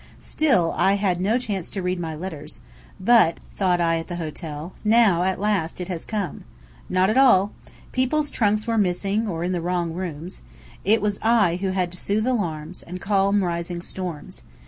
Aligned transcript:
Still 0.21 0.73
I 0.77 0.93
had 0.93 1.21
no 1.21 1.37
chance 1.37 1.69
to 1.69 1.83
read 1.83 1.99
my 1.99 2.15
letters; 2.15 2.59
but, 2.99 3.39
thought 3.55 3.79
I 3.79 3.99
at 3.99 4.07
the 4.07 4.15
hotel, 4.15 4.73
"Now 4.83 5.21
at 5.21 5.39
last, 5.39 5.79
it 5.79 5.89
has 5.89 6.05
come!" 6.05 6.43
Not 6.89 7.11
at 7.11 7.19
all! 7.19 7.51
People's 7.91 8.31
trunks 8.31 8.65
were 8.65 8.79
missing, 8.79 9.27
or 9.27 9.43
in 9.43 9.51
the 9.51 9.61
wrong 9.61 9.93
rooms. 9.93 10.41
It 10.83 11.03
was 11.03 11.19
I 11.21 11.57
who 11.57 11.69
had 11.69 11.91
to 11.91 11.99
sooth 11.99 12.25
alarms, 12.25 12.81
and 12.81 12.99
calm 12.99 13.43
rising 13.43 13.83
storms. 13.83 14.41